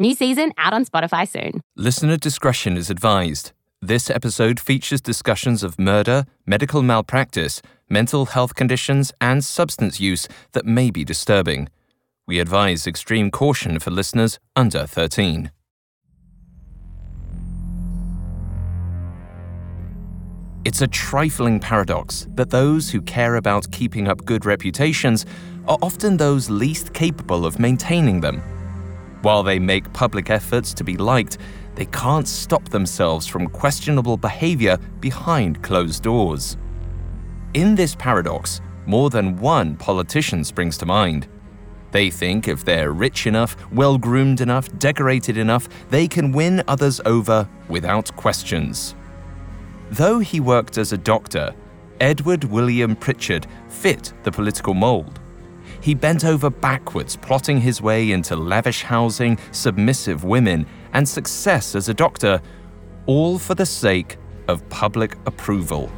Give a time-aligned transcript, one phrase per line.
[0.00, 1.60] New season out on Spotify soon.
[1.76, 3.52] Listener discretion is advised.
[3.82, 10.64] This episode features discussions of murder, medical malpractice, mental health conditions, and substance use that
[10.64, 11.68] may be disturbing.
[12.26, 15.50] We advise extreme caution for listeners under 13.
[20.64, 25.26] It's a trifling paradox that those who care about keeping up good reputations
[25.68, 28.42] are often those least capable of maintaining them.
[29.22, 31.38] While they make public efforts to be liked,
[31.74, 36.56] they can't stop themselves from questionable behavior behind closed doors.
[37.54, 41.28] In this paradox, more than one politician springs to mind.
[41.90, 47.00] They think if they're rich enough, well groomed enough, decorated enough, they can win others
[47.04, 48.94] over without questions.
[49.90, 51.54] Though he worked as a doctor,
[52.00, 55.20] Edward William Pritchard fit the political mold.
[55.80, 61.88] He bent over backwards, plotting his way into lavish housing, submissive women, and success as
[61.88, 62.40] a doctor,
[63.06, 65.90] all for the sake of public approval.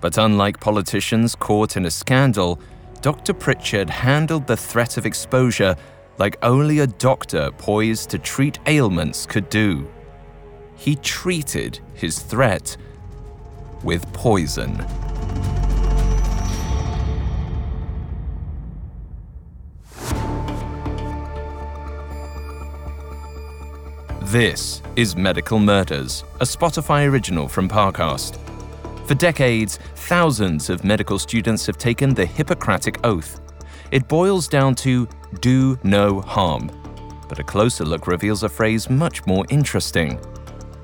[0.00, 2.60] But unlike politicians caught in a scandal,
[3.00, 3.32] Dr.
[3.32, 5.76] Pritchard handled the threat of exposure
[6.18, 9.88] like only a doctor poised to treat ailments could do.
[10.76, 12.76] He treated his threat
[13.82, 14.84] with poison.
[24.28, 28.36] This is Medical Murders, a Spotify original from Parcast.
[29.06, 33.40] For decades, thousands of medical students have taken the Hippocratic Oath.
[33.90, 35.08] It boils down to
[35.40, 36.70] do no harm.
[37.26, 40.20] But a closer look reveals a phrase much more interesting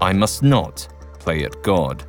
[0.00, 0.88] I must not
[1.18, 2.02] play at God.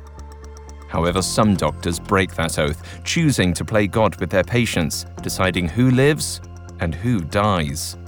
[0.88, 5.90] However, some doctors break that oath, choosing to play God with their patients, deciding who
[5.90, 6.40] lives
[6.80, 7.98] and who dies.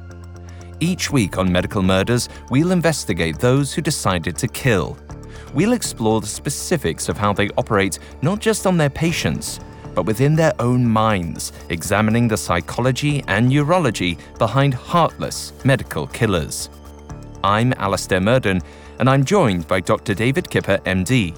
[0.80, 4.96] Each week on Medical Murders, we'll investigate those who decided to kill.
[5.52, 9.58] We'll explore the specifics of how they operate not just on their patients,
[9.92, 16.70] but within their own minds, examining the psychology and neurology behind heartless medical killers.
[17.42, 18.62] I'm Alastair Murden,
[19.00, 20.14] and I'm joined by Dr.
[20.14, 21.36] David Kipper, MD.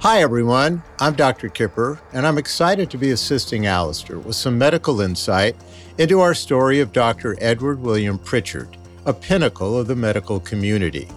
[0.00, 0.80] Hi, everyone.
[1.00, 1.48] I'm Dr.
[1.48, 5.56] Kipper, and I'm excited to be assisting Alistair with some medical insight
[5.98, 7.36] into our story of Dr.
[7.40, 8.76] Edward William Pritchard,
[9.06, 11.08] a pinnacle of the medical community.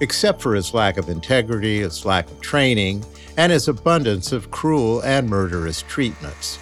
[0.00, 3.04] Except for his lack of integrity, his lack of training,
[3.36, 6.58] and his abundance of cruel and murderous treatments.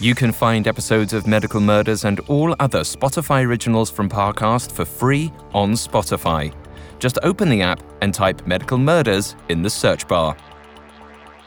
[0.00, 4.84] You can find episodes of Medical Murders and all other Spotify originals from Parcast for
[4.84, 6.52] free on Spotify.
[6.98, 10.36] Just open the app and type Medical Murders in the search bar.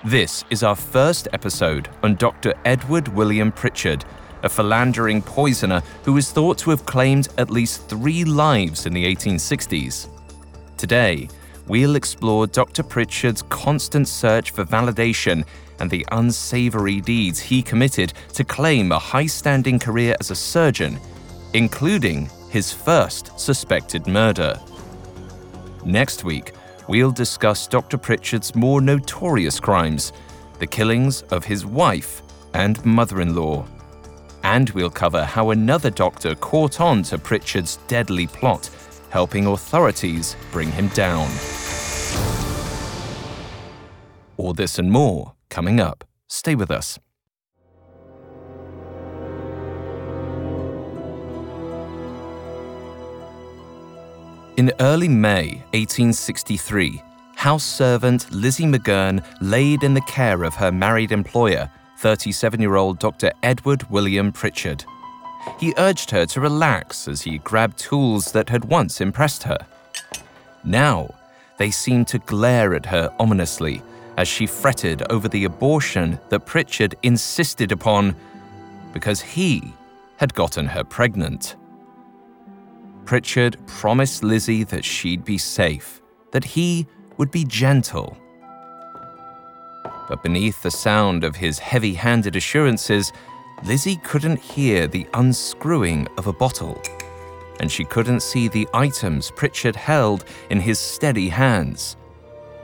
[0.07, 2.53] This is our first episode on Dr.
[2.63, 4.05] Edward William Pritchard,
[4.41, 9.03] a philandering poisoner who is thought to have claimed at least three lives in the
[9.03, 10.07] 1860s.
[10.77, 11.27] Today,
[11.67, 12.83] we'll explore Dr.
[12.83, 15.45] Pritchard's constant search for validation
[15.81, 20.97] and the unsavory deeds he committed to claim a high standing career as a surgeon,
[21.53, 24.57] including his first suspected murder.
[25.83, 26.53] Next week,
[26.87, 27.97] we'll discuss Dr.
[27.97, 30.13] Pritchard's more notorious crimes
[30.59, 32.21] the killings of his wife
[32.53, 33.65] and mother in law.
[34.43, 38.69] And we'll cover how another doctor caught on to Pritchard's deadly plot,
[39.09, 41.29] helping authorities bring him down.
[44.37, 46.99] All this and more coming up Stay with us.
[54.57, 57.03] In early May 1863,
[57.35, 61.69] house servant Lizzie McGurn laid in the care of her married employer,
[61.99, 63.31] 37 year old Dr.
[63.43, 64.83] Edward William Pritchard.
[65.59, 69.59] He urged her to relax as he grabbed tools that had once impressed her.
[70.63, 71.13] Now,
[71.57, 73.83] they seemed to glare at her ominously
[74.17, 78.15] as she fretted over the abortion that Pritchard insisted upon
[78.91, 79.71] because he
[80.15, 81.57] had gotten her pregnant.
[83.07, 86.01] Pritchard promised Lizzie that she'd be safe,
[86.31, 88.17] that he would be gentle.
[90.09, 93.13] But beneath the sound of his heavy handed assurances,
[93.63, 96.81] Lizzie couldn't hear the unscrewing of a bottle,
[97.61, 101.95] and she couldn't see the items Pritchard held in his steady hands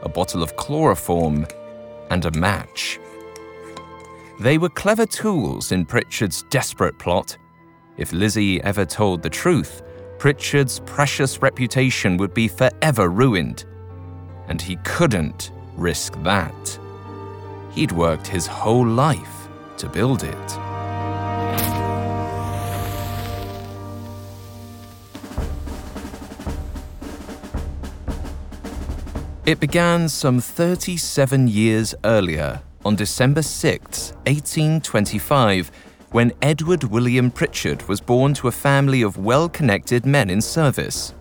[0.01, 1.48] a bottle of chloroform
[2.10, 3.00] and a match.
[4.42, 7.38] They were clever tools in Pritchard's desperate plot.
[7.95, 9.81] If Lizzie ever told the truth,
[10.24, 13.66] Pritchard's precious reputation would be forever ruined.
[14.48, 16.80] And he couldn't risk that.
[17.74, 20.58] He'd worked his whole life to build it.
[29.46, 35.69] It began some 37 years earlier, on December 6, 1825
[36.13, 41.12] when Edward William Pritchard was born to a family of well connected men in service.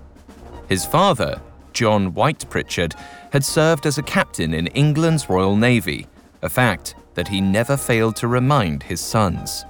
[0.69, 1.41] His father,
[1.73, 2.95] John White Pritchard,
[3.33, 6.07] had served as a captain in England's Royal Navy,
[6.43, 9.65] a fact that he never failed to remind his sons.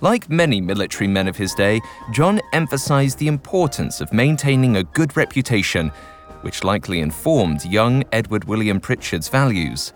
[0.00, 1.80] Like many military men of his day,
[2.10, 5.92] John emphasized the importance of maintaining a good reputation,
[6.40, 9.92] which likely informed young Edward William Pritchard's values.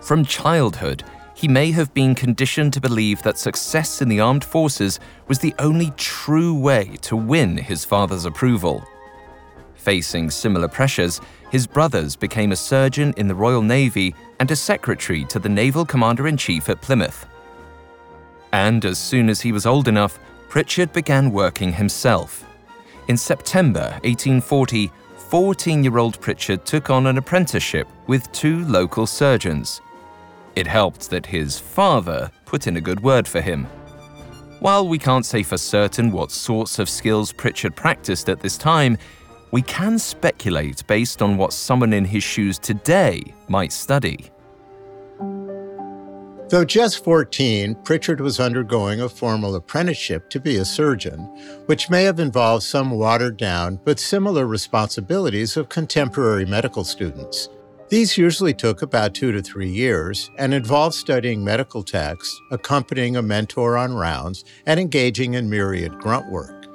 [0.00, 1.04] From childhood,
[1.38, 4.98] he may have been conditioned to believe that success in the armed forces
[5.28, 8.82] was the only true way to win his father's approval.
[9.76, 11.20] Facing similar pressures,
[11.52, 15.86] his brothers became a surgeon in the Royal Navy and a secretary to the Naval
[15.86, 17.24] Commander in Chief at Plymouth.
[18.52, 20.18] And as soon as he was old enough,
[20.48, 22.44] Pritchard began working himself.
[23.06, 29.80] In September 1840, 14 year old Pritchard took on an apprenticeship with two local surgeons.
[30.58, 33.66] It helped that his father put in a good word for him.
[34.58, 38.98] While we can't say for certain what sorts of skills Pritchard practiced at this time,
[39.52, 44.32] we can speculate based on what someone in his shoes today might study.
[46.48, 51.20] Though just 14, Pritchard was undergoing a formal apprenticeship to be a surgeon,
[51.66, 57.48] which may have involved some watered down but similar responsibilities of contemporary medical students.
[57.88, 63.22] These usually took about two to three years and involved studying medical texts, accompanying a
[63.22, 66.66] mentor on rounds, and engaging in myriad grunt work.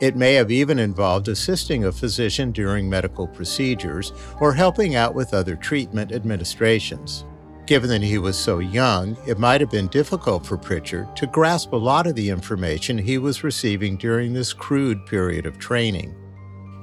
[0.00, 5.34] It may have even involved assisting a physician during medical procedures or helping out with
[5.34, 7.24] other treatment administrations.
[7.66, 11.72] Given that he was so young, it might have been difficult for Pritchard to grasp
[11.72, 16.12] a lot of the information he was receiving during this crude period of training.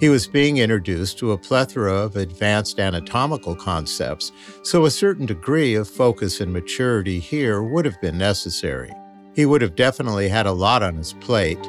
[0.04, 5.76] He was being introduced to a plethora of advanced anatomical concepts, so a certain degree
[5.76, 8.92] of focus and maturity here would have been necessary.
[9.34, 11.66] He would have definitely had a lot on his plate.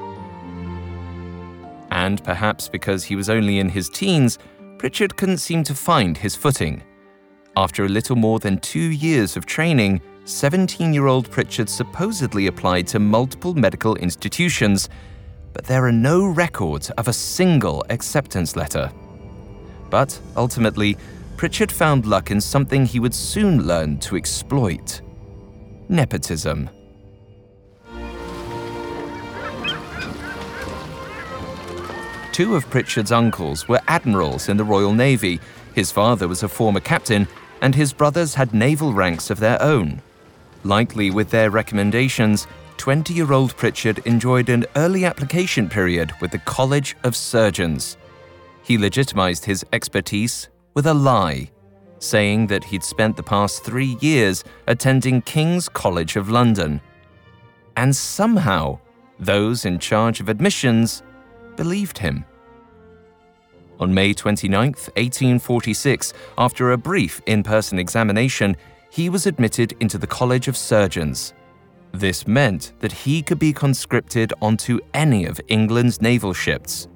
[1.92, 4.40] And perhaps because he was only in his teens,
[4.78, 6.82] Pritchard couldn't seem to find his footing.
[7.56, 12.88] After a little more than two years of training, 17 year old Pritchard supposedly applied
[12.88, 14.88] to multiple medical institutions
[15.54, 18.92] but there are no records of a single acceptance letter.
[19.88, 20.98] But ultimately,
[21.38, 25.00] Pritchard found luck in something he would soon learn to exploit
[25.88, 26.68] nepotism.
[32.32, 35.38] Two of Pritchard's uncles were admirals in the Royal Navy.
[35.74, 37.28] His father was a former captain,
[37.62, 40.02] and his brothers had naval ranks of their own.
[40.64, 42.48] Likely with their recommendations,
[42.84, 47.96] 20 year old Pritchard enjoyed an early application period with the College of Surgeons.
[48.62, 51.50] He legitimized his expertise with a lie,
[51.98, 56.78] saying that he'd spent the past three years attending King's College of London.
[57.74, 58.80] And somehow,
[59.18, 61.02] those in charge of admissions
[61.56, 62.26] believed him.
[63.80, 68.58] On May 29, 1846, after a brief in person examination,
[68.90, 71.32] he was admitted into the College of Surgeons.
[71.94, 76.88] This meant that he could be conscripted onto any of England's naval ships.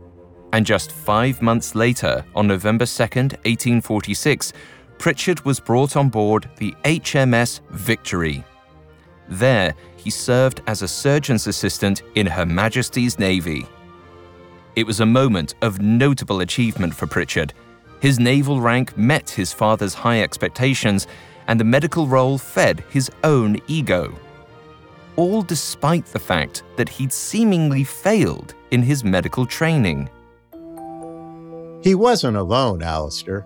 [0.52, 4.52] And just five months later, on November 2, 1846,
[4.99, 8.43] Pritchard was brought on board the HMS Victory.
[9.28, 13.69] There, he served as a surgeon's assistant in Her Majesty's Navy.
[14.75, 17.55] It was a moment of notable achievement for Pritchard.
[18.00, 21.07] His naval rank met his father's high expectations,
[21.47, 24.12] and the medical role fed his own ego.
[25.18, 30.08] All despite the fact that he'd seemingly failed in his medical training.
[31.82, 33.44] He wasn't alone, Alistair.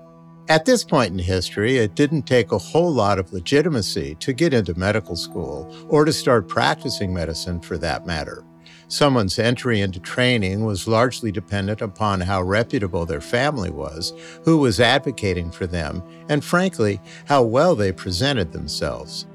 [0.51, 4.53] At this point in history, it didn't take a whole lot of legitimacy to get
[4.53, 8.45] into medical school or to start practicing medicine for that matter.
[8.89, 14.13] Someone's entry into training was largely dependent upon how reputable their family was,
[14.45, 19.27] who was advocating for them, and frankly, how well they presented themselves.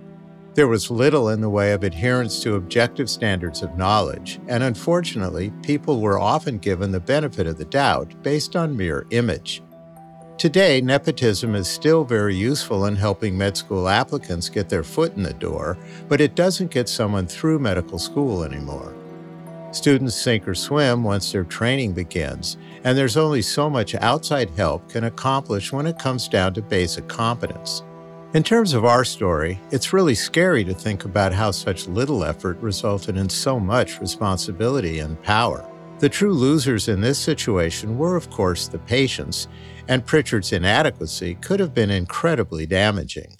[0.58, 5.52] There was little in the way of adherence to objective standards of knowledge, and unfortunately,
[5.62, 9.62] people were often given the benefit of the doubt based on mere image.
[10.40, 15.22] Today, nepotism is still very useful in helping med school applicants get their foot in
[15.22, 18.96] the door, but it doesn't get someone through medical school anymore.
[19.74, 24.90] Students sink or swim once their training begins, and there's only so much outside help
[24.90, 27.84] can accomplish when it comes down to basic competence.
[28.34, 32.57] In terms of our story, it's really scary to think about how such little effort
[32.60, 35.65] resulted in so much responsibility and power.
[36.00, 39.48] The true losers in this situation were, of course, the patients,
[39.88, 43.34] and Pritchard's inadequacy could have been incredibly damaging.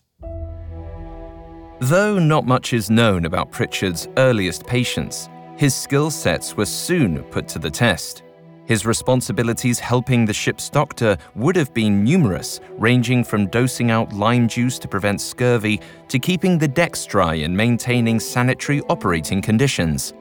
[1.80, 5.28] Though not much is known about Pritchard's earliest patients,
[5.58, 8.24] his skill sets were soon put to the test.
[8.68, 14.50] His responsibilities helping the ship's doctor would have been numerous, ranging from dosing out lime
[14.50, 20.14] juice to prevent scurvy to keeping the decks dry and maintaining sanitary operating conditions.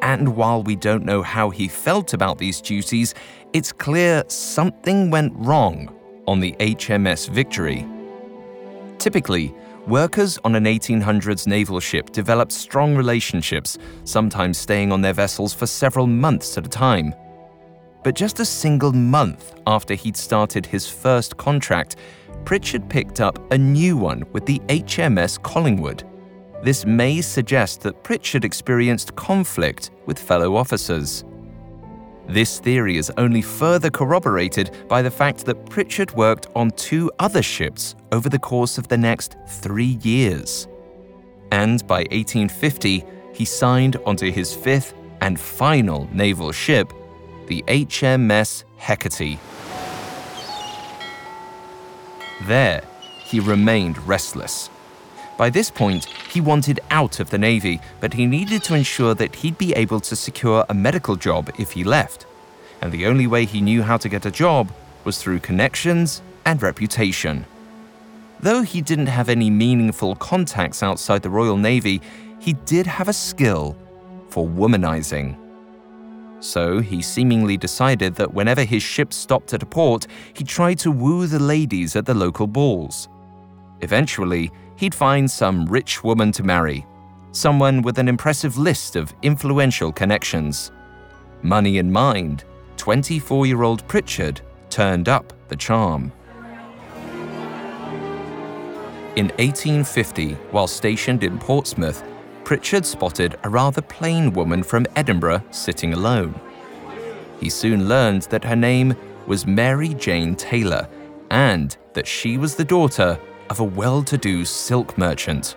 [0.00, 3.14] And while we don't know how he felt about these duties,
[3.52, 5.94] it's clear something went wrong
[6.26, 7.86] on the HMS Victory.
[8.98, 9.54] Typically,
[9.86, 15.66] workers on an 1800s naval ship developed strong relationships, sometimes staying on their vessels for
[15.66, 17.14] several months at a time.
[18.04, 21.96] But just a single month after he'd started his first contract,
[22.44, 26.04] Pritchard picked up a new one with the HMS Collingwood.
[26.62, 31.24] This may suggest that Pritchard experienced conflict with fellow officers.
[32.26, 37.42] This theory is only further corroborated by the fact that Pritchard worked on two other
[37.42, 40.68] ships over the course of the next three years.
[41.52, 46.92] And by 1850, he signed onto his fifth and final naval ship,
[47.46, 49.38] the HMS Hecate.
[52.42, 52.82] There,
[53.24, 54.70] he remained restless.
[55.36, 59.34] By this point, he wanted out of the Navy, but he needed to ensure that
[59.36, 62.26] he'd be able to secure a medical job if he left.
[62.80, 64.70] And the only way he knew how to get a job
[65.04, 67.46] was through connections and reputation.
[68.40, 72.02] Though he didn't have any meaningful contacts outside the Royal Navy,
[72.38, 73.76] he did have a skill
[74.28, 75.43] for womanizing.
[76.44, 80.90] So he seemingly decided that whenever his ship stopped at a port, he tried to
[80.90, 83.08] woo the ladies at the local balls.
[83.80, 86.84] Eventually, he'd find some rich woman to marry,
[87.32, 90.70] someone with an impressive list of influential connections.
[91.40, 92.44] Money in mind,
[92.76, 96.12] 24 year old Pritchard turned up the charm.
[99.16, 102.04] In 1850, while stationed in Portsmouth,
[102.44, 106.38] Pritchard spotted a rather plain woman from Edinburgh sitting alone.
[107.40, 108.94] He soon learned that her name
[109.26, 110.86] was Mary Jane Taylor
[111.30, 115.56] and that she was the daughter of a well to do silk merchant.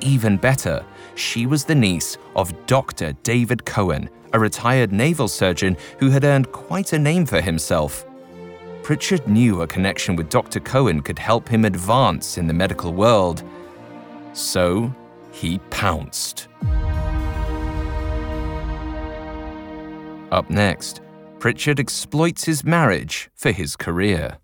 [0.00, 0.84] Even better,
[1.16, 3.12] she was the niece of Dr.
[3.24, 8.06] David Cohen, a retired naval surgeon who had earned quite a name for himself.
[8.84, 10.60] Pritchard knew a connection with Dr.
[10.60, 13.42] Cohen could help him advance in the medical world.
[14.32, 14.94] So
[15.36, 16.48] he pounced.
[20.32, 21.02] Up next,
[21.38, 24.38] Pritchard exploits his marriage for his career.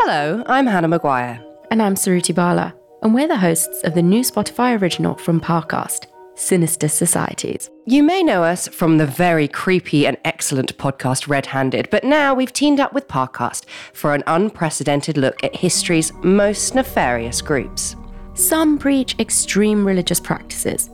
[0.00, 1.44] Hello, I'm Hannah Maguire.
[1.70, 6.06] And I'm Suruthi Bala, and we're the hosts of the new Spotify original from Parcast,
[6.34, 7.70] Sinister Societies.
[7.86, 12.34] You may know us from the very creepy and excellent podcast Red Handed, but now
[12.34, 17.94] we've teamed up with Parcast for an unprecedented look at history's most nefarious groups.
[18.34, 20.90] Some preach extreme religious practices,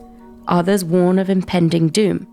[0.47, 2.27] others warn of impending doom.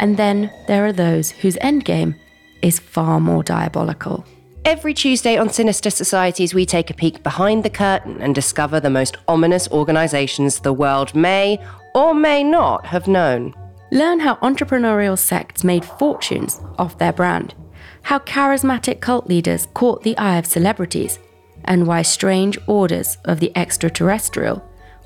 [0.00, 2.18] And then there are those whose endgame
[2.60, 4.26] is far more diabolical.
[4.64, 8.90] Every Tuesday on Sinister Societies, we take a peek behind the curtain and discover the
[8.90, 11.58] most ominous organizations the world may
[11.94, 13.54] or may not have known.
[13.92, 17.54] Learn how entrepreneurial sects made fortunes off their brand,
[18.02, 21.18] how charismatic cult leaders caught the eye of celebrities,
[21.64, 24.64] and why strange orders of the extraterrestrial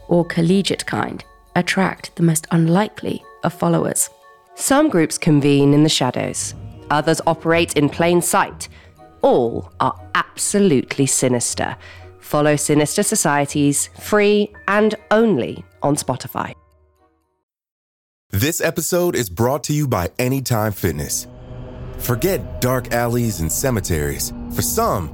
[0.08, 1.24] or collegiate kind
[1.56, 4.10] attract the most unlikely of followers.
[4.54, 6.54] Some groups convene in the shadows,
[6.90, 8.68] others operate in plain sight.
[9.22, 11.76] All are absolutely sinister.
[12.20, 16.54] Follow Sinister Societies free and only on Spotify.
[18.30, 21.28] This episode is brought to you by Anytime Fitness.
[21.98, 24.32] Forget dark alleys and cemeteries.
[24.52, 25.13] For some,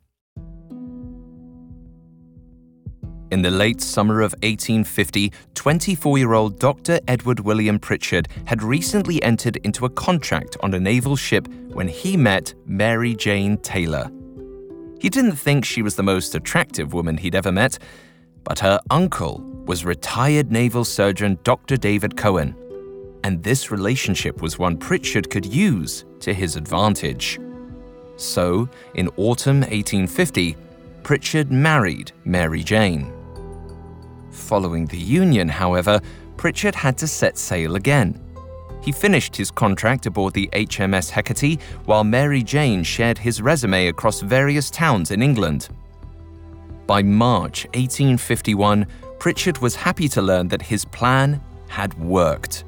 [3.31, 6.99] In the late summer of 1850, 24 year old Dr.
[7.07, 12.17] Edward William Pritchard had recently entered into a contract on a naval ship when he
[12.17, 14.11] met Mary Jane Taylor.
[14.99, 17.79] He didn't think she was the most attractive woman he'd ever met,
[18.43, 21.77] but her uncle was retired naval surgeon Dr.
[21.77, 22.53] David Cohen.
[23.23, 27.39] And this relationship was one Pritchard could use to his advantage.
[28.17, 30.57] So, in autumn 1850,
[31.03, 33.20] Pritchard married Mary Jane.
[34.31, 35.99] Following the union, however,
[36.37, 38.19] Pritchard had to set sail again.
[38.81, 44.21] He finished his contract aboard the HMS Hecate while Mary Jane shared his resume across
[44.21, 45.69] various towns in England.
[46.87, 48.87] By March 1851,
[49.19, 52.63] Pritchard was happy to learn that his plan had worked.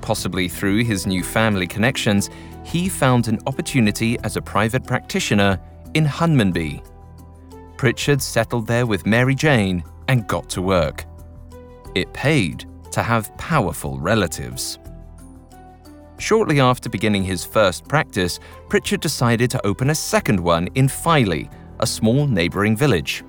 [0.00, 2.28] Possibly through his new family connections,
[2.64, 5.60] he found an opportunity as a private practitioner
[5.94, 6.82] in Hunmanby.
[7.76, 11.04] Pritchard settled there with Mary Jane and got to work.
[11.94, 14.80] It paid to have powerful relatives.
[16.18, 21.48] Shortly after beginning his first practice, Pritchard decided to open a second one in Filey,
[21.78, 23.22] a small neighbouring village.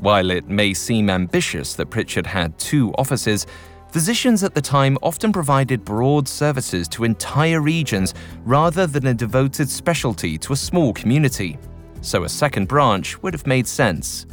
[0.00, 3.46] While it may seem ambitious that Pritchard had two offices,
[3.90, 8.12] physicians at the time often provided broad services to entire regions
[8.44, 11.58] rather than a devoted specialty to a small community.
[12.02, 14.26] So a second branch would have made sense.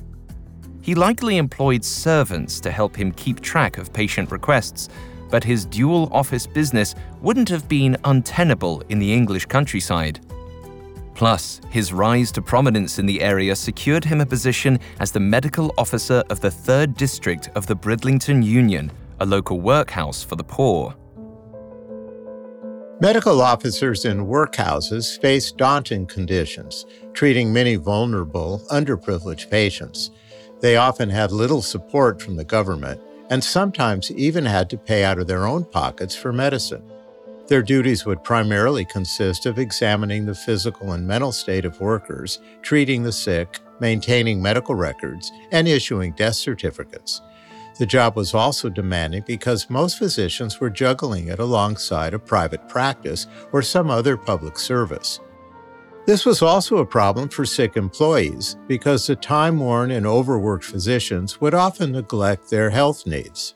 [0.86, 4.88] He likely employed servants to help him keep track of patient requests,
[5.32, 6.93] but his dual office business
[7.24, 10.19] wouldn't have been untenable in the English countryside.
[11.15, 15.74] Plus, his rise to prominence in the area secured him a position as the medical
[15.80, 20.93] officer of the 3rd District of the Bridlington Union, a local workhouse for the poor.
[23.02, 30.12] Medical officers in workhouses face daunting conditions, treating many vulnerable, underprivileged patients.
[30.65, 32.99] They often had little support from the government
[33.30, 36.82] and sometimes even had to pay out of their own pockets for medicine.
[37.47, 43.04] Their duties would primarily consist of examining the physical and mental state of workers, treating
[43.04, 47.21] the sick, maintaining medical records, and issuing death certificates.
[47.78, 53.28] The job was also demanding because most physicians were juggling it alongside a private practice
[53.51, 55.19] or some other public service.
[56.06, 61.41] This was also a problem for sick employees because the time worn and overworked physicians
[61.41, 63.56] would often neglect their health needs.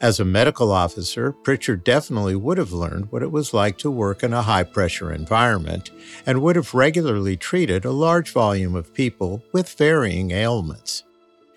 [0.00, 4.22] As a medical officer, Pritchard definitely would have learned what it was like to work
[4.22, 5.90] in a high pressure environment
[6.24, 11.02] and would have regularly treated a large volume of people with varying ailments.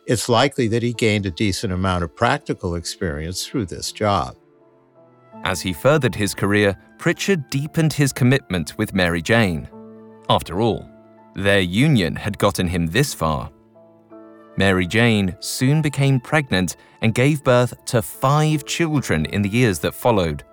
[0.07, 4.35] It's likely that he gained a decent amount of practical experience through this job.
[5.43, 9.67] As he furthered his career, Pritchard deepened his commitment with Mary Jane.
[10.29, 10.89] After all,
[11.35, 13.51] their union had gotten him this far.
[14.57, 19.93] Mary Jane soon became pregnant and gave birth to five children in the years that
[19.93, 20.43] followed.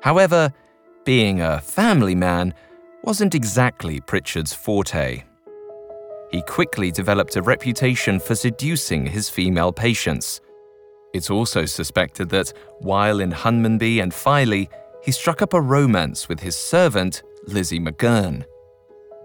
[0.00, 0.52] However,
[1.04, 2.54] being a family man
[3.02, 5.24] wasn't exactly Pritchard's forte.
[6.30, 10.40] He quickly developed a reputation for seducing his female patients.
[11.12, 14.68] It's also suspected that, while in Hunmanby and Filey,
[15.02, 18.44] he struck up a romance with his servant, Lizzie McGurn.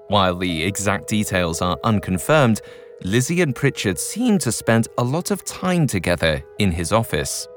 [0.10, 2.62] While the exact details are unconfirmed,
[3.04, 7.48] Lizzie and Pritchard seem to spend a lot of time together in his office.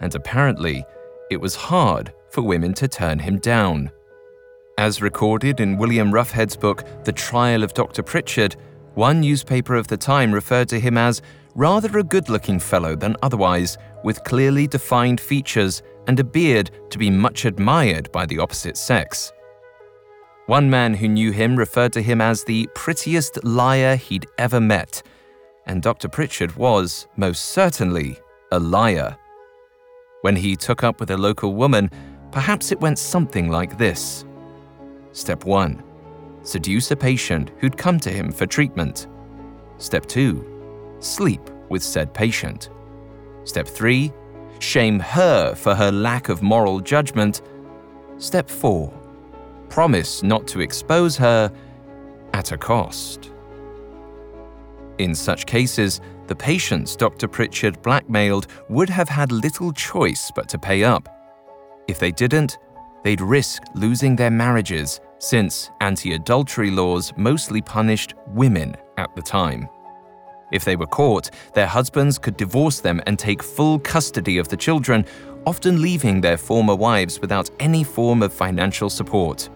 [0.00, 0.84] And apparently,
[1.28, 3.90] it was hard for women to turn him down.
[4.78, 8.04] As recorded in William Roughead's book, The Trial of Dr.
[8.04, 8.54] Pritchard,
[8.94, 11.20] one newspaper of the time referred to him as
[11.56, 16.98] rather a good looking fellow than otherwise, with clearly defined features and a beard to
[16.98, 19.32] be much admired by the opposite sex.
[20.48, 25.02] One man who knew him referred to him as the prettiest liar he'd ever met,
[25.66, 26.08] and Dr.
[26.08, 28.18] Pritchard was, most certainly,
[28.50, 29.14] a liar.
[30.22, 31.90] When he took up with a local woman,
[32.30, 34.24] perhaps it went something like this
[35.12, 35.82] Step 1
[36.44, 39.06] Seduce a patient who'd come to him for treatment.
[39.76, 42.70] Step 2 Sleep with said patient.
[43.44, 44.10] Step 3
[44.60, 47.42] Shame her for her lack of moral judgment.
[48.16, 48.97] Step 4
[49.68, 51.52] Promise not to expose her
[52.32, 53.30] at a cost.
[54.98, 57.28] In such cases, the patients Dr.
[57.28, 61.08] Pritchard blackmailed would have had little choice but to pay up.
[61.88, 62.58] If they didn't,
[63.02, 69.68] they'd risk losing their marriages, since anti adultery laws mostly punished women at the time.
[70.50, 74.56] If they were caught, their husbands could divorce them and take full custody of the
[74.56, 75.04] children,
[75.46, 79.48] often leaving their former wives without any form of financial support.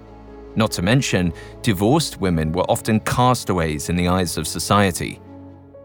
[0.55, 5.21] Not to mention, divorced women were often castaways in the eyes of society.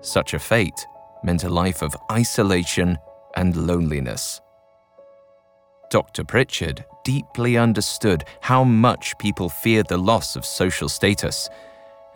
[0.02, 0.86] Such a fate
[1.24, 2.98] meant a life of isolation
[3.36, 4.42] and loneliness.
[5.90, 6.26] Dr.
[6.26, 11.50] Pritchard deeply understood how much people feared the loss of social status,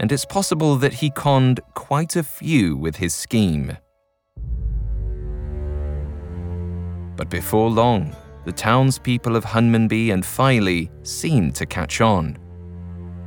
[0.01, 3.77] and it's possible that he conned quite a few with his scheme.
[7.15, 8.13] But before long,
[8.45, 12.37] the townspeople of Hunmanby and Filey seemed to catch on.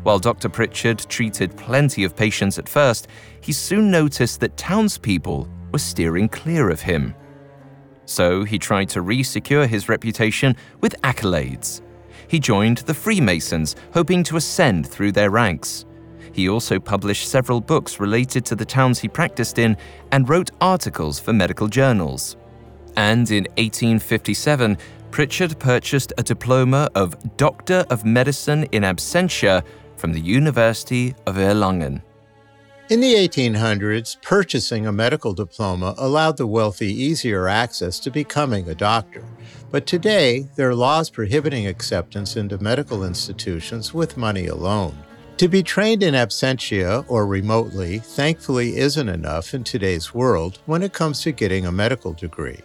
[0.05, 0.51] While Dr.
[0.51, 3.09] Pritchard treated plenty of patients at first,
[3.41, 7.15] he soon noticed that townspeople were steering clear of him.
[8.05, 11.81] So he tried to re secure his reputation with accolades.
[12.29, 15.87] He joined the Freemasons, hoping to ascend through their ranks.
[16.33, 19.75] He also published several books related to the towns he practiced in
[20.13, 22.37] and wrote articles for medical journals.
[22.97, 24.77] And in 1857,
[25.11, 29.65] Pritchard purchased a diploma of Doctor of Medicine in Absentia
[29.97, 32.03] from the University of Erlangen.
[32.91, 38.75] In the 1800s, purchasing a medical diploma allowed the wealthy easier access to becoming a
[38.75, 39.25] doctor.
[39.71, 44.99] But today, there are laws prohibiting acceptance into medical institutions with money alone.
[45.39, 50.93] To be trained in absentia or remotely, thankfully, isn't enough in today's world when it
[50.93, 52.61] comes to getting a medical degree.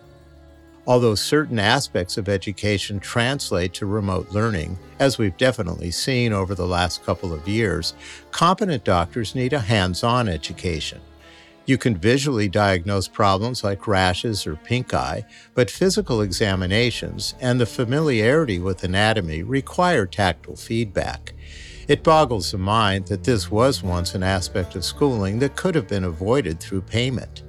[0.90, 6.66] Although certain aspects of education translate to remote learning, as we've definitely seen over the
[6.66, 7.94] last couple of years,
[8.32, 11.00] competent doctors need a hands on education.
[11.68, 17.68] You can visually diagnose problems like rashes or pink eye, but physical examinations and the
[17.68, 21.34] familiarity with anatomy require tactile feedback.
[21.88, 25.88] It boggles the mind that this was once an aspect of schooling that could have
[25.88, 27.44] been avoided through payment.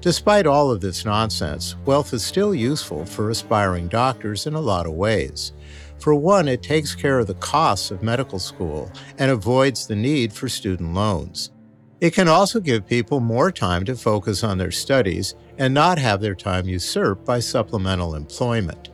[0.00, 4.86] Despite all of this nonsense, wealth is still useful for aspiring doctors in a lot
[4.86, 5.52] of ways.
[5.98, 10.32] For one, it takes care of the costs of medical school and avoids the need
[10.32, 11.50] for student loans.
[12.00, 16.20] It can also give people more time to focus on their studies and not have
[16.20, 18.90] their time usurped by supplemental employment.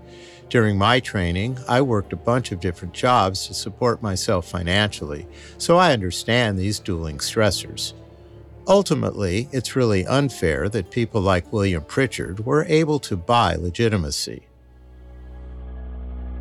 [0.48, 5.26] During my training, I worked a bunch of different jobs to support myself financially,
[5.58, 7.92] so I understand these dueling stressors.
[8.66, 14.46] Ultimately, it's really unfair that people like William Pritchard were able to buy legitimacy.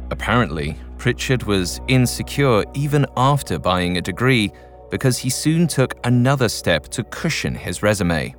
[0.10, 4.52] Apparently, Pritchard was insecure even after buying a degree
[4.90, 8.34] because he soon took another step to cushion his resume.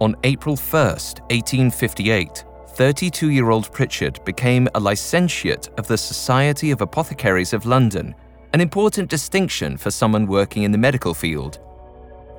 [0.00, 6.82] On April 1, 1858, 32 year old Pritchard became a licentiate of the Society of
[6.82, 8.14] Apothecaries of London,
[8.52, 11.58] an important distinction for someone working in the medical field.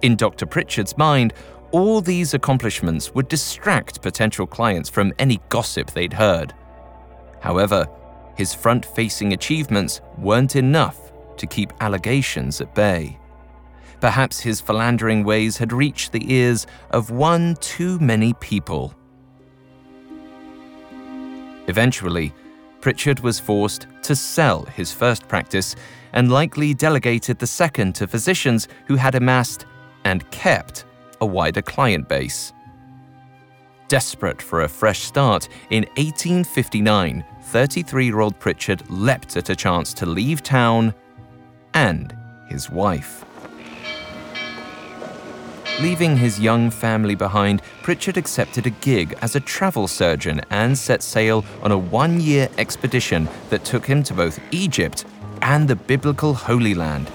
[0.02, 0.46] In Dr.
[0.46, 1.34] Pritchard's mind,
[1.72, 6.54] all these accomplishments would distract potential clients from any gossip they'd heard.
[7.42, 7.88] However,
[8.36, 13.20] his front facing achievements weren't enough to keep allegations at bay.
[14.00, 18.94] Perhaps his philandering ways had reached the ears of one too many people.
[21.68, 22.34] Eventually,
[22.80, 25.76] Pritchard was forced to sell his first practice
[26.14, 29.66] and likely delegated the second to physicians who had amassed
[30.08, 30.86] and kept
[31.22, 32.54] a wider client base.
[33.90, 39.94] Desperate for a fresh start, in 1859, 33 year old Pritchard leapt at a chance
[39.94, 40.94] to leave town
[41.74, 42.16] and
[42.50, 43.26] his wife.
[45.80, 51.04] Leaving his young family behind, Pritchard accepted a gig as a travel surgeon and set
[51.04, 55.06] sail on a one year expedition that took him to both Egypt
[55.42, 57.12] and the biblical Holy Land.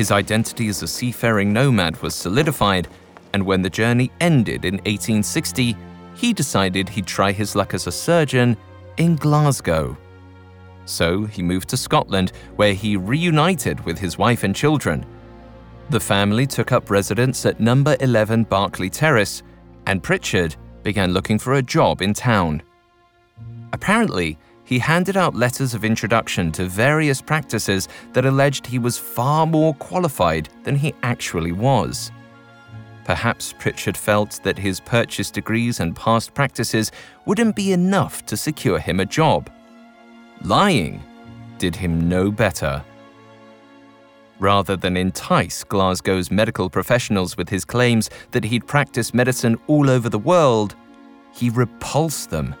[0.00, 2.88] His identity as a seafaring nomad was solidified,
[3.34, 5.76] and when the journey ended in 1860,
[6.14, 8.56] he decided he'd try his luck as a surgeon
[8.96, 9.98] in Glasgow.
[10.86, 15.04] So he moved to Scotland, where he reunited with his wife and children.
[15.90, 19.42] The family took up residence at number 11 Berkeley Terrace,
[19.84, 22.62] and Pritchard began looking for a job in town.
[23.74, 24.38] Apparently,
[24.70, 29.74] he handed out letters of introduction to various practices that alleged he was far more
[29.74, 32.12] qualified than he actually was.
[33.04, 36.92] Perhaps Pritchard felt that his purchased degrees and past practices
[37.26, 39.50] wouldn't be enough to secure him a job.
[40.42, 41.02] Lying
[41.58, 42.84] did him no better.
[44.38, 50.08] Rather than entice Glasgow's medical professionals with his claims that he'd practiced medicine all over
[50.08, 50.76] the world,
[51.32, 52.54] he repulsed them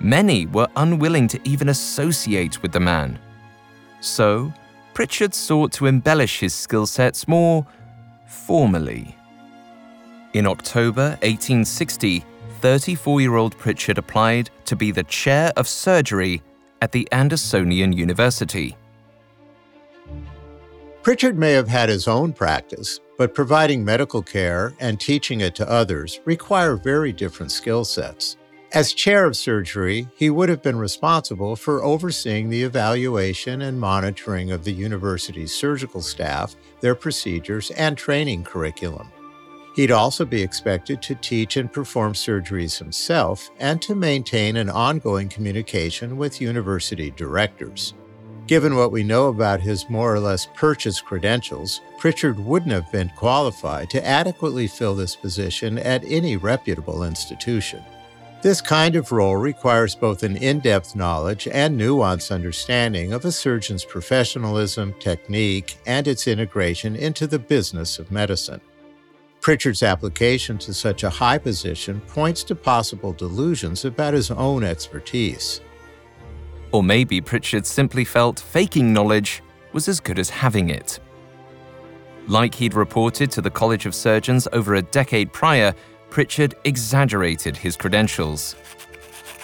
[0.00, 3.18] Many were unwilling to even associate with the man.
[4.00, 4.52] So,
[4.92, 7.66] Pritchard sought to embellish his skill sets more
[8.26, 9.16] formally.
[10.34, 12.24] In October 1860,
[12.60, 16.42] 34 year old Pritchard applied to be the chair of surgery
[16.82, 18.76] at the Andersonian University.
[21.02, 25.70] Pritchard may have had his own practice, but providing medical care and teaching it to
[25.70, 28.36] others require very different skill sets.
[28.74, 34.50] As chair of surgery, he would have been responsible for overseeing the evaluation and monitoring
[34.50, 39.12] of the university's surgical staff, their procedures, and training curriculum.
[39.76, 45.28] He'd also be expected to teach and perform surgeries himself and to maintain an ongoing
[45.28, 47.94] communication with university directors.
[48.48, 53.12] Given what we know about his more or less purchased credentials, Pritchard wouldn't have been
[53.16, 57.84] qualified to adequately fill this position at any reputable institution.
[58.44, 63.32] This kind of role requires both an in depth knowledge and nuanced understanding of a
[63.32, 68.60] surgeon's professionalism, technique, and its integration into the business of medicine.
[69.40, 75.62] Pritchard's application to such a high position points to possible delusions about his own expertise.
[76.70, 81.00] Or maybe Pritchard simply felt faking knowledge was as good as having it.
[82.28, 85.74] Like he'd reported to the College of Surgeons over a decade prior,
[86.14, 88.54] Pritchard exaggerated his credentials.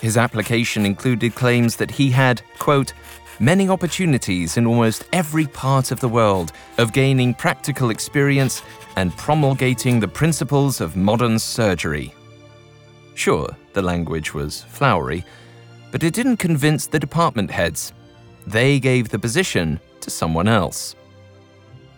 [0.01, 2.93] His application included claims that he had, quote,
[3.41, 8.63] many opportunities in almost every part of the world of gaining practical experience
[8.95, 12.15] and promulgating the principles of modern surgery.
[13.17, 15.25] Sure, the language was flowery,
[15.91, 17.93] but it didn't convince the department heads.
[18.47, 20.95] They gave the position to someone else.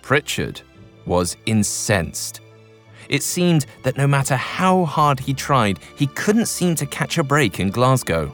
[0.01, 0.63] Pritchard
[1.05, 2.41] was incensed
[3.13, 7.23] it seemed that no matter how hard he tried, he couldn't seem to catch a
[7.23, 8.33] break in Glasgow.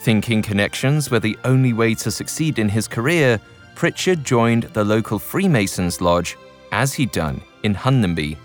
[0.00, 3.40] Thinking connections were the only way to succeed in his career,
[3.74, 6.36] Pritchard joined the local Freemasons Lodge,
[6.72, 8.36] as he'd done in Hunmanby.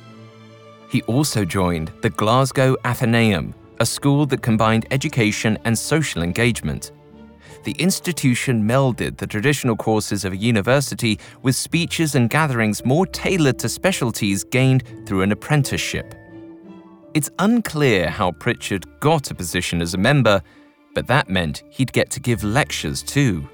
[0.89, 6.93] He also joined the Glasgow Athenaeum, a school that combined education and social engagement
[7.63, 13.59] the institution melded the traditional courses of a university with speeches and gatherings more tailored
[13.59, 16.15] to specialties gained through an apprenticeship.
[17.13, 20.41] It's unclear how Pritchard got a position as a member,
[20.95, 23.47] but that meant he'd get to give lectures too.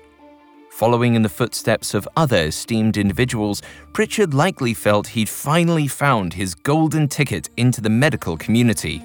[0.70, 6.54] Following in the footsteps of other esteemed individuals, Pritchard likely felt he'd finally found his
[6.54, 9.04] golden ticket into the medical community.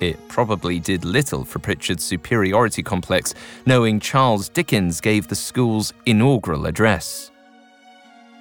[0.00, 3.34] It probably did little for Pritchard's superiority complex,
[3.66, 7.30] knowing Charles Dickens gave the school's inaugural address.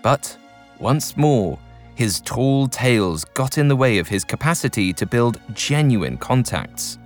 [0.01, 0.37] But,
[0.79, 1.59] once more,
[1.95, 6.97] his tall tales got in the way of his capacity to build genuine contacts.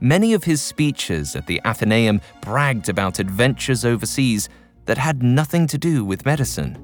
[0.00, 4.48] Many of his speeches at the Athenaeum bragged about adventures overseas
[4.86, 6.76] that had nothing to do with medicine.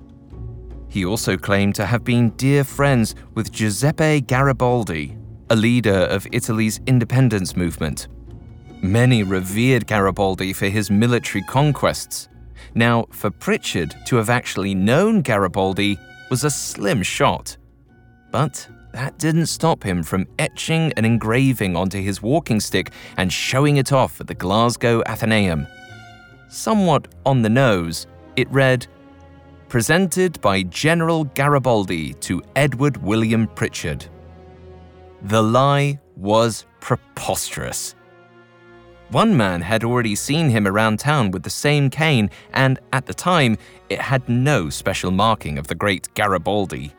[0.89, 5.17] He also claimed to have been dear friends with Giuseppe Garibaldi,
[5.51, 8.07] a leader of Italy's independence movement.
[8.83, 12.29] Many revered Garibaldi for his military conquests.
[12.75, 15.99] Now, for Pritchard to have actually known Garibaldi
[16.31, 17.57] was a slim shot.
[18.31, 23.77] But that didn't stop him from etching and engraving onto his walking stick and showing
[23.77, 25.67] it off at the Glasgow Athenaeum.
[26.49, 28.87] Somewhat on the nose, it read,
[29.69, 34.07] Presented by General Garibaldi to Edward William Pritchard.
[35.23, 37.95] The lie was preposterous.
[39.11, 43.15] One man had already seen him around town with the same cane, and at the
[43.15, 46.95] time, it had no special marking of the great Garibaldi.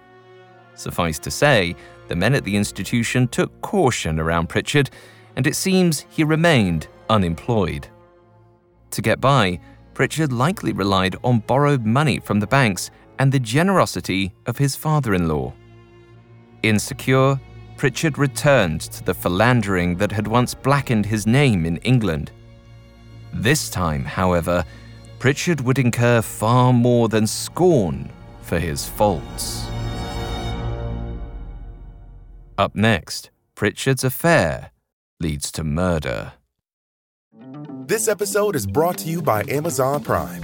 [0.75, 1.75] Suffice to say,
[2.10, 4.89] the men at the institution took caution around Pritchard,
[5.36, 7.88] and it seems he remained unemployed.
[8.91, 9.60] To get by,
[9.93, 15.13] Pritchard likely relied on borrowed money from the banks and the generosity of his father
[15.13, 15.53] in law.
[16.63, 17.39] Insecure,
[17.81, 22.31] Pritchard returned to the philandering that had once blackened his name in England.
[23.33, 24.63] This time, however,
[25.17, 28.11] Pritchard would incur far more than scorn
[28.43, 29.65] for his faults.
[32.55, 34.69] Up next, Pritchard's affair
[35.19, 36.33] leads to murder.
[37.87, 40.43] This episode is brought to you by Amazon Prime.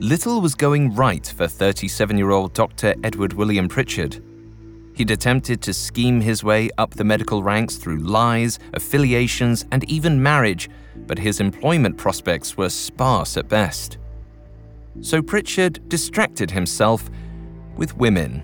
[0.00, 2.94] little was going right for 37 year old Dr.
[3.04, 4.24] Edward William Pritchard.
[4.94, 10.22] He'd attempted to scheme his way up the medical ranks through lies, affiliations, and even
[10.22, 10.70] marriage,
[11.06, 13.98] but his employment prospects were sparse at best.
[15.02, 17.10] So Pritchard distracted himself
[17.76, 18.42] with women.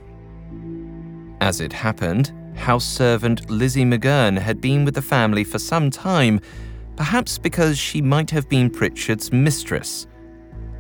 [1.41, 6.41] As it happened, house servant Lizzie McGurn had been with the family for some time,
[6.97, 10.07] perhaps because she might have been Pritchard's mistress.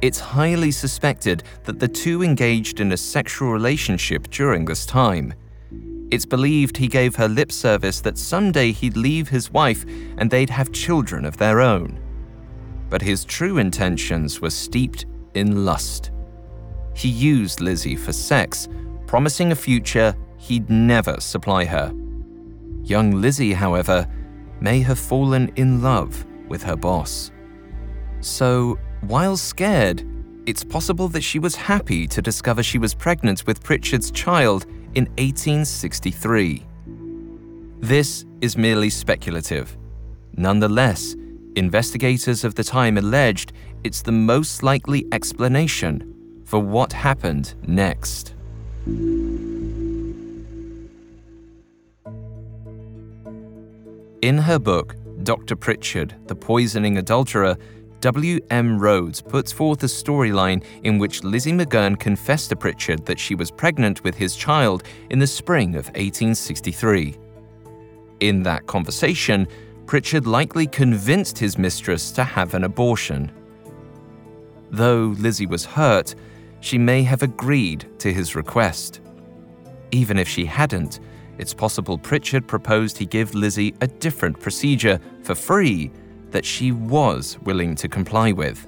[0.02, 5.32] It's highly suspected that the two engaged in a sexual relationship during this time.
[6.10, 9.84] It's believed he gave her lip service that someday he'd leave his wife
[10.18, 11.98] and they'd have children of their own.
[12.90, 16.12] But his true intentions were steeped in lust.
[16.94, 18.68] He used Lizzie for sex,
[19.06, 21.92] promising a future he'd never supply her.
[22.82, 24.06] Young Lizzie, however,
[24.60, 27.32] may have fallen in love with her boss.
[28.20, 30.04] So, while scared,
[30.46, 35.06] it's possible that she was happy to discover she was pregnant with Pritchard's child in
[35.18, 36.64] 1863.
[37.80, 39.76] This is merely speculative.
[40.36, 41.14] Nonetheless,
[41.56, 43.52] investigators of the time alleged
[43.84, 48.34] it's the most likely explanation for what happened next.
[54.22, 55.56] In her book, Dr.
[55.56, 57.56] Pritchard, The Poisoning Adulterer,
[58.06, 58.78] W.M.
[58.78, 63.50] Rhodes puts forth a storyline in which Lizzie McGurn confessed to Pritchard that she was
[63.50, 67.16] pregnant with his child in the spring of 1863.
[68.20, 69.48] In that conversation,
[69.86, 73.32] Pritchard likely convinced his mistress to have an abortion.
[74.70, 76.14] Though Lizzie was hurt,
[76.60, 79.00] she may have agreed to his request.
[79.90, 81.00] Even if she hadn't,
[81.38, 85.90] it's possible Pritchard proposed he give Lizzie a different procedure for free
[86.30, 88.66] that she was willing to comply with.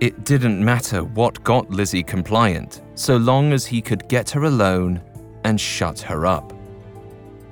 [0.00, 5.00] It didn't matter what got Lizzie compliant, so long as he could get her alone
[5.44, 6.52] and shut her up.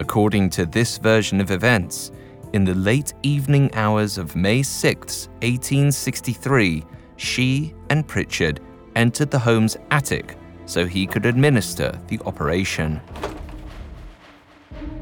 [0.00, 2.12] According to this version of events,
[2.52, 6.84] in the late evening hours of May 6, 1863,
[7.16, 8.60] she and Pritchard
[8.96, 13.00] entered the home's attic so he could administer the operation.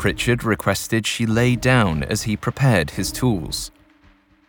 [0.02, 3.70] Pritchard requested she lay down as he prepared his tools.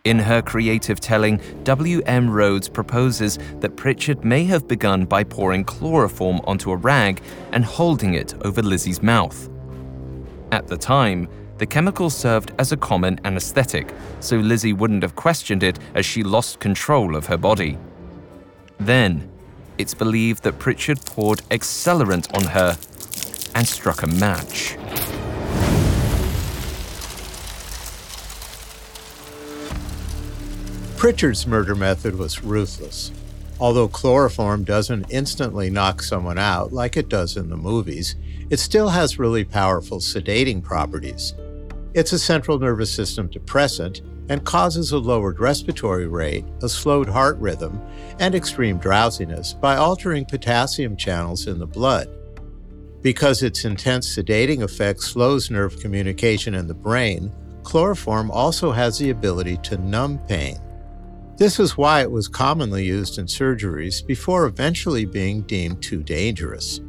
[0.04, 2.28] In her creative telling, W.M.
[2.28, 8.16] Rhodes proposes that Pritchard may have begun by pouring chloroform onto a rag and holding
[8.16, 9.48] it over Lizzie's mouth.
[10.52, 15.62] At the time, the chemical served as a common anesthetic, so Lizzie wouldn't have questioned
[15.62, 17.78] it as she lost control of her body.
[18.80, 19.30] Then,
[19.78, 22.76] it's believed that Pritchard poured accelerant on her
[23.54, 24.78] and struck a match.
[31.04, 33.12] Pritchard's murder method was ruthless.
[33.60, 38.16] Although chloroform doesn't instantly knock someone out like it does in the movies,
[38.50, 41.34] it still has really powerful sedating properties.
[41.94, 47.38] It's a central nervous system depressant and causes a lowered respiratory rate, a slowed heart
[47.38, 47.82] rhythm,
[48.20, 52.08] and extreme drowsiness by altering potassium channels in the blood.
[53.02, 57.30] Because its intense sedating effect slows nerve communication in the brain,
[57.64, 60.58] chloroform also has the ability to numb pain.
[61.36, 66.80] This is why it was commonly used in surgeries before eventually being deemed too dangerous.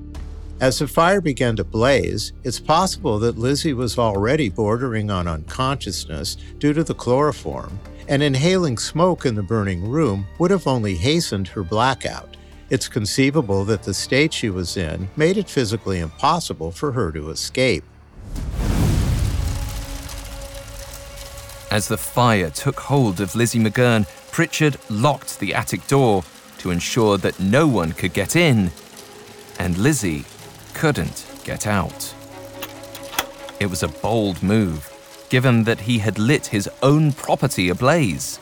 [0.60, 6.36] As the fire began to blaze, it's possible that Lizzie was already bordering on unconsciousness
[6.58, 11.48] due to the chloroform, and inhaling smoke in the burning room would have only hastened
[11.48, 12.36] her blackout.
[12.68, 17.30] It's conceivable that the state she was in made it physically impossible for her to
[17.30, 17.84] escape.
[21.74, 26.22] As the fire took hold of Lizzie McGurn, Pritchard locked the attic door
[26.58, 28.70] to ensure that no one could get in,
[29.58, 30.24] and Lizzie
[30.72, 32.14] couldn't get out.
[33.58, 34.88] It was a bold move,
[35.30, 38.38] given that he had lit his own property ablaze.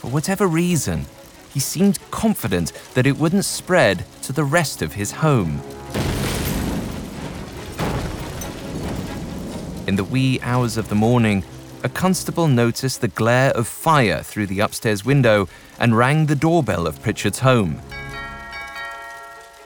[0.00, 1.06] For whatever reason,
[1.54, 5.60] he seemed confident that it wouldn't spread to the rest of his home.
[9.86, 11.44] In the wee hours of the morning,
[11.84, 16.86] a constable noticed the glare of fire through the upstairs window and rang the doorbell
[16.86, 17.80] of Pritchard's home.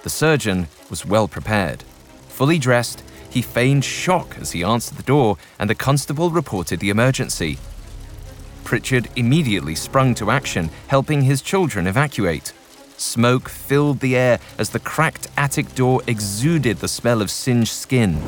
[0.02, 1.82] The surgeon was well prepared.
[2.28, 6.90] Fully dressed, he feigned shock as he answered the door, and the constable reported the
[6.90, 7.58] emergency.
[8.64, 12.52] Pritchard immediately sprung to action, helping his children evacuate.
[12.96, 18.20] Smoke filled the air as the cracked attic door exuded the smell of singed skin.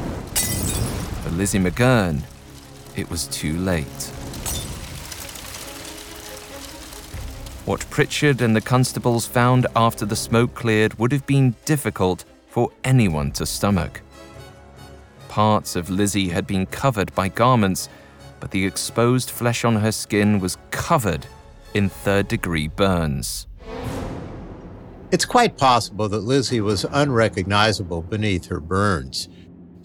[1.23, 2.23] For Lizzie McGurn,
[2.99, 4.13] it was too late.
[7.65, 12.71] What Pritchard and the constables found after the smoke cleared would have been difficult for
[12.83, 14.01] anyone to stomach.
[15.29, 17.89] Parts of Lizzie had been covered by garments,
[18.41, 21.27] but the exposed flesh on her skin was covered
[21.75, 23.47] in third degree burns.
[25.11, 29.29] It's quite possible that Lizzie was unrecognizable beneath her burns.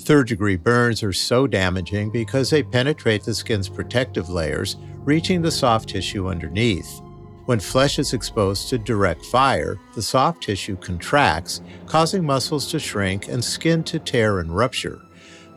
[0.04, 4.76] Third degree burns are so damaging because they penetrate the skin's protective layers,
[5.06, 7.02] reaching the soft tissue underneath.
[7.46, 13.30] When flesh is exposed to direct fire, the soft tissue contracts, causing muscles to shrink
[13.30, 15.02] and skin to tear and rupture.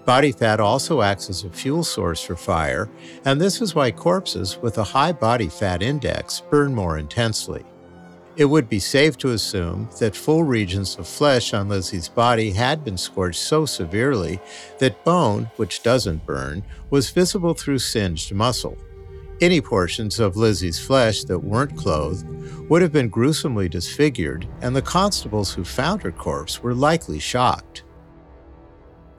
[0.04, 2.88] Body fat also acts as a fuel source for fire,
[3.24, 7.64] and this is why corpses with a high body fat index burn more intensely.
[8.36, 12.84] It would be safe to assume that full regions of flesh on Lizzie's body had
[12.84, 14.40] been scorched so severely
[14.78, 18.76] that bone, which doesn't burn, was visible through singed muscle.
[19.40, 22.26] Any portions of Lizzie's flesh that weren't clothed
[22.68, 27.84] would have been gruesomely disfigured, and the constables who found her corpse were likely shocked.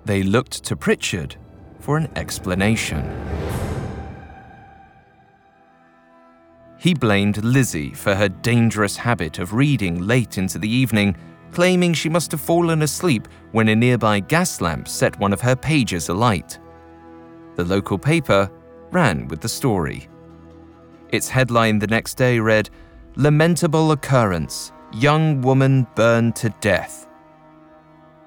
[0.06, 1.36] They looked to Pritchard
[1.80, 3.04] for an explanation.
[6.80, 11.16] He blamed Lizzie for her dangerous habit of reading late into the evening,
[11.52, 15.56] claiming she must have fallen asleep when a nearby gas lamp set one of her
[15.56, 16.60] pages alight.
[17.56, 18.52] The local paper
[18.92, 20.08] ran with the story.
[21.10, 22.70] Its headline the next day read
[23.16, 27.08] Lamentable Occurrence Young Woman Burned to Death.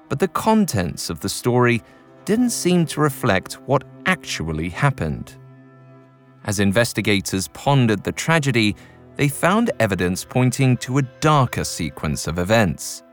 [0.09, 1.81] But the contents of the story
[2.25, 5.37] didn't seem to reflect what actually happened.
[6.45, 8.75] As investigators pondered the tragedy,
[9.15, 13.03] they found evidence pointing to a darker sequence of events.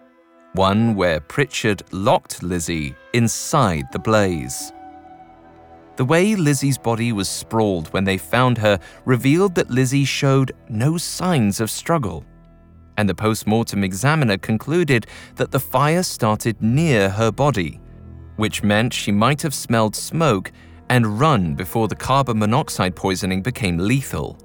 [0.55, 4.72] One where Pritchard locked Lizzie inside the blaze.
[5.97, 10.97] The way Lizzie's body was sprawled when they found her revealed that Lizzie showed no
[10.97, 12.24] signs of struggle.
[12.97, 17.81] And the post mortem examiner concluded that the fire started near her body,
[18.37, 20.53] which meant she might have smelled smoke
[20.91, 24.39] and run before the carbon monoxide poisoning became lethal.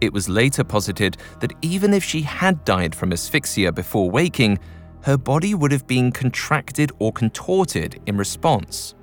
[0.00, 4.58] It was later posited that even if she had died from asphyxia before waking,
[5.02, 8.94] her body would have been contracted or contorted in response.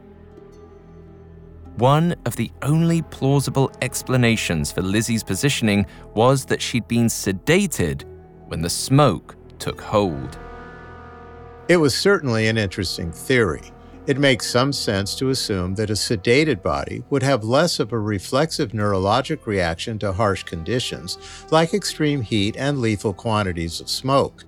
[1.78, 8.04] One of the only plausible explanations for Lizzie's positioning was that she'd been sedated
[8.48, 10.40] when the smoke took hold.
[11.68, 13.72] It was certainly an interesting theory.
[14.08, 17.98] It makes some sense to assume that a sedated body would have less of a
[17.98, 21.18] reflexive neurologic reaction to harsh conditions,
[21.50, 24.46] like extreme heat and lethal quantities of smoke.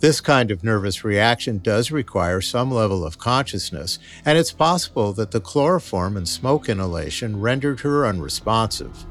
[0.00, 5.30] This kind of nervous reaction does require some level of consciousness, and it's possible that
[5.30, 9.04] the chloroform and smoke inhalation rendered her unresponsive.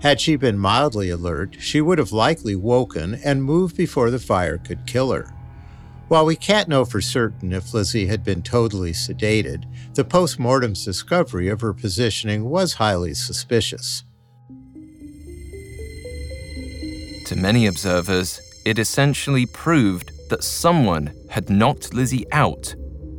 [0.00, 4.58] Had she been mildly alert, she would have likely woken and moved before the fire
[4.58, 5.33] could kill her.
[6.14, 10.84] While we can't know for certain if Lizzie had been totally sedated, the post mortem's
[10.84, 14.04] discovery of her positioning was highly suspicious.
[17.26, 22.76] To many observers, it essentially proved that someone had knocked Lizzie out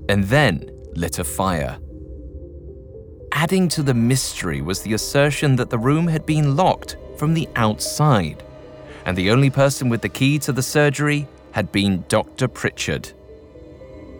[0.08, 0.66] and then
[0.96, 1.78] lit a fire.
[3.34, 7.50] Adding to the mystery was the assertion that the room had been locked from the
[7.58, 8.42] outside,
[9.06, 12.50] and the only person with the key to the surgery had been Dr.
[12.50, 13.14] Pritchard.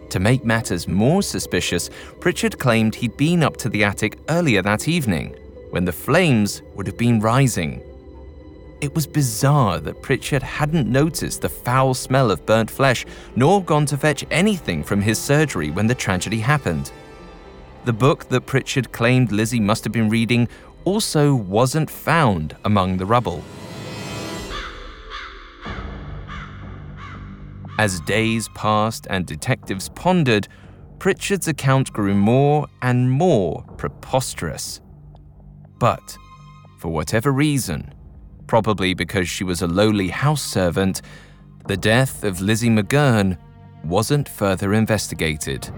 [0.08, 4.88] To make matters more suspicious, Pritchard claimed he'd been up to the attic earlier that
[4.88, 5.36] evening,
[5.68, 7.82] when the flames would have been rising.
[8.80, 13.84] It was bizarre that Pritchard hadn't noticed the foul smell of burnt flesh nor gone
[13.86, 16.90] to fetch anything from his surgery when the tragedy happened.
[17.84, 20.48] The book that Pritchard claimed Lizzie must have been reading
[20.84, 23.44] also wasn't found among the rubble.
[27.78, 30.48] As days passed and detectives pondered,
[30.98, 34.80] Pritchard's account grew more and more preposterous.
[35.78, 36.16] But,
[36.78, 37.92] for whatever reason,
[38.46, 41.02] probably because she was a lowly house servant,
[41.66, 43.36] the death of Lizzie McGurn
[43.84, 45.68] wasn't further investigated.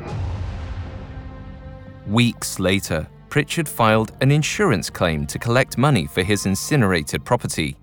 [2.07, 7.77] Weeks later, Pritchard filed an insurance claim to collect money for his incinerated property.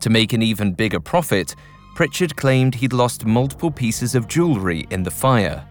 [0.00, 1.54] To make an even bigger profit,
[1.96, 5.66] Pritchard claimed he'd lost multiple pieces of jewelry in the fire.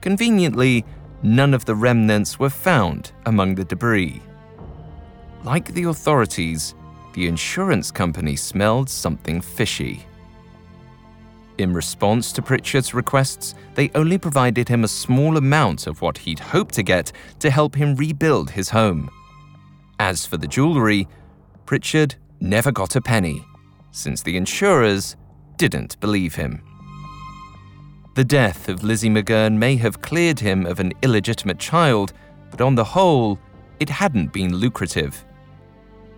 [0.00, 0.84] Conveniently,
[1.20, 4.22] none of the remnants were found among the debris.
[5.42, 6.76] Like the authorities,
[7.14, 10.06] the insurance company smelled something fishy.
[11.58, 16.38] In response to Pritchard's requests, they only provided him a small amount of what he'd
[16.38, 17.10] hoped to get
[17.40, 19.10] to help him rebuild his home.
[19.98, 21.08] As for the jewelry,
[21.64, 23.44] Pritchard never got a penny
[23.96, 25.16] since the insurers
[25.56, 26.62] didn't believe him.
[28.14, 32.12] The death of Lizzie McGurn may have cleared him of an illegitimate child,
[32.50, 33.38] but on the whole,
[33.80, 35.24] it hadn't been lucrative.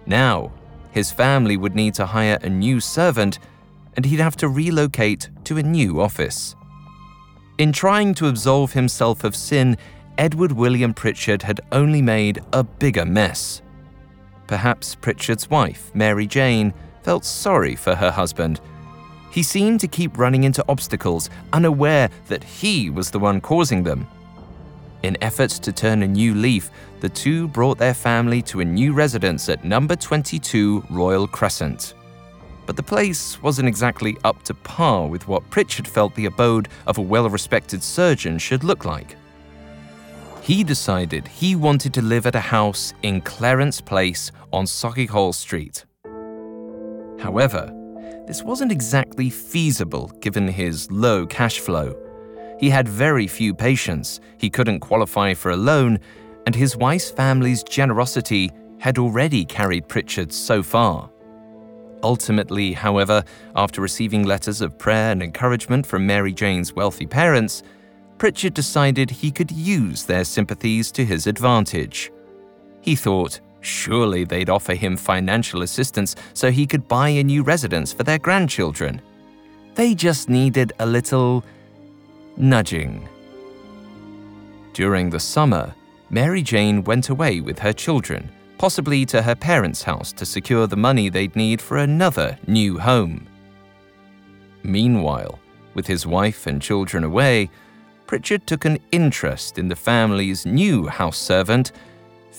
[0.07, 0.53] Now,
[0.91, 3.39] his family would need to hire a new servant,
[3.97, 6.57] and he'd have to relocate to a new office.
[7.59, 9.77] In trying to absolve himself of sin,
[10.17, 13.63] Edward William Pritchard had only made a bigger mess.
[14.49, 16.73] Perhaps Pritchard's wife, Mary Jane,
[17.09, 18.61] felt sorry for her husband.
[19.31, 24.07] He seemed to keep running into obstacles, unaware that he was the one causing them.
[25.03, 28.93] In efforts to turn a new leaf, the two brought their family to a new
[28.93, 31.95] residence at number 22 Royal Crescent.
[32.67, 36.99] But the place wasn't exactly up to par with what Pritchard felt the abode of
[36.99, 39.17] a well respected surgeon should look like.
[40.43, 45.87] He decided he wanted to live at a house in Clarence Place on Sauchiehall Street.
[47.21, 47.73] However,
[48.27, 51.97] this wasn't exactly feasible given his low cash flow.
[52.59, 55.99] He had very few patients, he couldn't qualify for a loan,
[56.47, 61.11] and his wife's family's generosity had already carried Pritchard so far.
[62.03, 63.25] Ultimately, however,
[63.57, 67.63] after receiving letters of prayer and encouragement from Mary Jane's wealthy parents,
[68.19, 72.11] Pritchard decided he could use their sympathies to his advantage.
[72.81, 77.93] He thought Surely they'd offer him financial assistance so he could buy a new residence
[77.93, 79.01] for their grandchildren.
[79.75, 81.45] They just needed a little
[82.37, 83.09] nudging.
[84.73, 85.75] During the summer,
[86.11, 90.77] Mary Jane went away with her children, possibly to her parents' house to secure the
[90.77, 93.27] money they'd need for another new home.
[94.63, 95.39] Meanwhile,
[95.75, 97.51] with his wife and children away,
[98.07, 101.73] Pritchard took an interest in the family's new house servant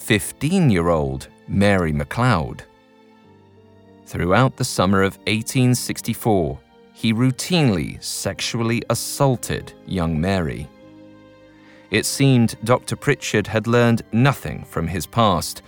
[0.10, 2.64] 15 year old Mary MacLeod.
[4.08, 6.60] Throughout the summer of 1864,
[6.94, 10.68] he routinely sexually assaulted young Mary.
[11.92, 12.96] It seemed Dr.
[12.96, 15.62] Pritchard had learned nothing from his past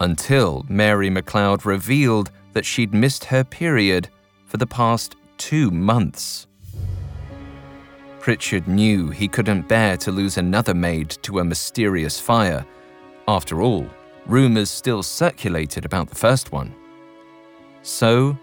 [0.00, 4.08] until Mary MacLeod revealed that she'd missed her period
[4.46, 6.48] for the past two months.
[8.18, 12.66] Pritchard knew he couldn't bear to lose another maid to a mysterious fire
[13.30, 13.86] after all,
[14.26, 16.74] rumours still circulated about the first one.
[17.82, 18.36] So,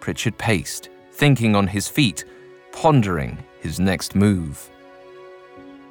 [0.00, 2.24] Pritchard paced, thinking on his feet,
[2.72, 4.68] pondering his next move.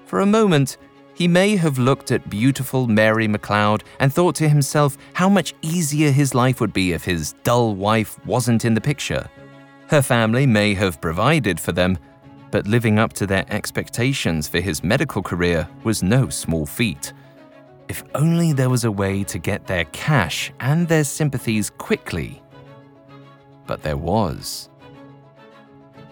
[0.05, 0.75] For a moment,
[1.13, 6.11] he may have looked at beautiful Mary MacLeod and thought to himself how much easier
[6.11, 9.29] his life would be if his dull wife wasn't in the picture.
[9.87, 11.97] Her family may have provided for them,
[12.51, 17.13] but living up to their expectations for his medical career was no small feat.
[17.91, 22.41] If only there was a way to get their cash and their sympathies quickly.
[23.67, 24.69] But there was.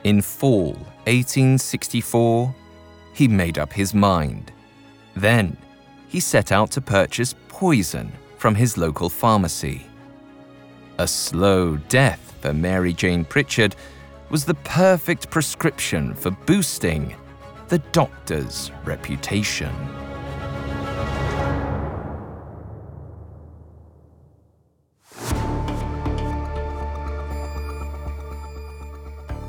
[0.04, 0.74] In fall
[1.08, 2.54] 1864,
[3.14, 4.52] he made up his mind.
[5.16, 5.56] Then,
[6.10, 9.88] he set out to purchase poison from his local pharmacy.
[10.98, 13.78] A slow death for Mary Jane Pritchard
[14.30, 17.16] was the perfect prescription for boosting
[17.70, 19.74] the doctor's reputation.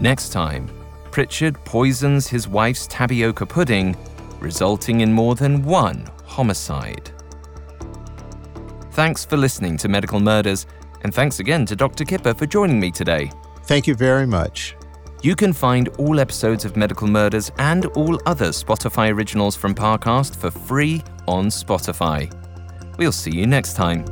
[0.01, 0.69] Next time,
[1.11, 3.97] Pritchard poisons his wife's tapioca pudding,
[4.39, 7.11] resulting in more than one homicide.
[8.93, 10.67] Thanks for listening to Medical Murders,
[11.03, 12.05] and thanks again to Dr.
[12.05, 13.31] Kipper for joining me today.
[13.65, 14.75] Thank you very much.
[15.23, 20.35] You can find all episodes of Medical Murders and all other Spotify originals from Parcast
[20.35, 22.33] for free on Spotify.
[22.97, 24.05] We'll see you next time.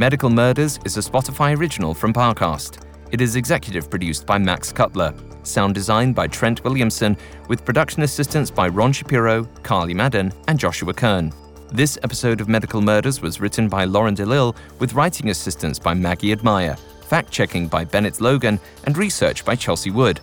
[0.00, 2.86] Medical Murders is a Spotify original from Parcast.
[3.10, 8.50] It is executive produced by Max Cutler, sound design by Trent Williamson, with production assistance
[8.50, 11.34] by Ron Shapiro, Carly Madden, and Joshua Kern.
[11.70, 16.32] This episode of Medical Murders was written by Lauren DeLille, with writing assistance by Maggie
[16.32, 20.18] Admire, fact checking by Bennett Logan, and research by Chelsea Wood.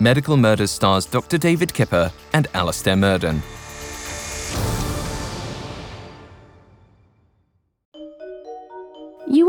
[0.00, 1.36] Medical Murders stars Dr.
[1.36, 3.42] David Kipper and Alastair Murden.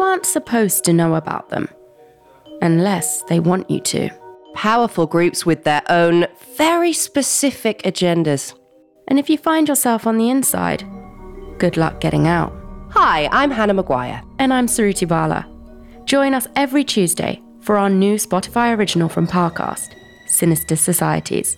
[0.01, 1.67] Aren't supposed to know about them
[2.61, 4.09] unless they want you to.
[4.53, 8.53] Powerful groups with their own very specific agendas.
[9.09, 10.85] And if you find yourself on the inside,
[11.57, 12.53] good luck getting out.
[12.91, 14.23] Hi, I'm Hannah Maguire.
[14.39, 15.45] And I'm Suruthi Bala.
[16.05, 19.95] Join us every Tuesday for our new Spotify original from Parcast,
[20.27, 21.57] Sinister Societies.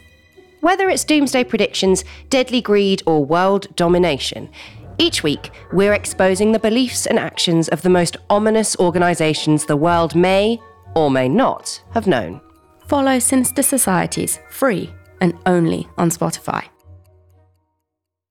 [0.61, 4.49] Whether it's doomsday predictions, deadly greed, or world domination,
[4.97, 10.15] each week we're exposing the beliefs and actions of the most ominous organizations the world
[10.15, 10.59] may
[10.95, 12.41] or may not have known.
[12.87, 16.67] Follow Sinister Societies free and only on Spotify.